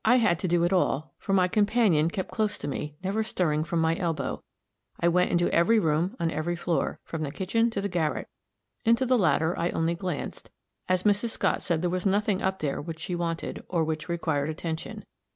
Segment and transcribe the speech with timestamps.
[0.03, 3.63] I had to do it all, for my companion kept close to me, never stirring
[3.63, 4.41] from my elbow.
[4.99, 8.27] I went into every room on every floor, from the kitchen to the garret.
[8.83, 10.49] Into the latter I only glanced,
[10.89, 11.29] as Mrs.
[11.29, 15.05] Scott said there was nothing up there which she wanted, or which required attention.